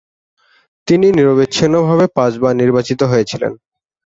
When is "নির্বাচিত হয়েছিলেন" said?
2.55-3.51